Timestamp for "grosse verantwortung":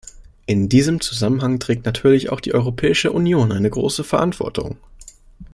3.69-4.77